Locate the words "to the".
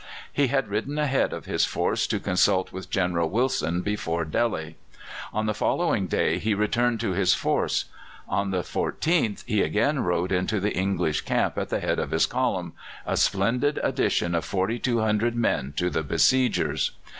15.77-16.01